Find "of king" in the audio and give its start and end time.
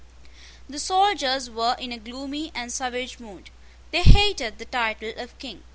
5.15-5.61